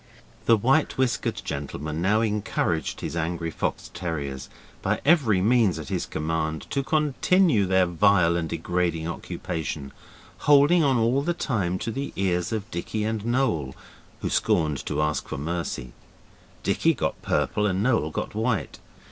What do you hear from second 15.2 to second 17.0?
for mercy. Dicky